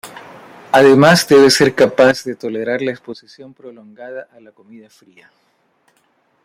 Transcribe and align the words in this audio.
Además, 0.71 1.27
debe 1.27 1.51
ser 1.51 1.75
capaz 1.75 2.23
de 2.23 2.33
tolerar 2.33 2.81
la 2.81 2.89
exposición 2.89 3.53
prolongada 3.53 4.27
a 4.33 4.39
la 4.39 4.51
comida 4.51 4.89
fría. 4.89 5.29